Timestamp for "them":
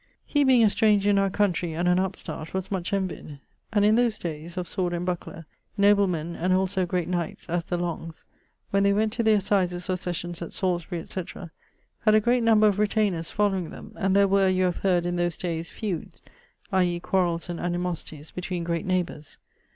13.69-13.93